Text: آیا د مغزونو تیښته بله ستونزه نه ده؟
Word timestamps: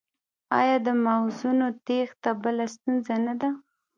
آیا 0.59 0.77
د 0.85 0.87
مغزونو 1.05 1.67
تیښته 1.85 2.31
بله 2.41 2.65
ستونزه 2.73 3.15
نه 3.25 3.33
ده؟ 3.41 3.49